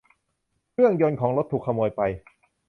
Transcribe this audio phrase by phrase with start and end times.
[0.71, 2.01] เครื่องยนต์ของรถถูกขโมยไป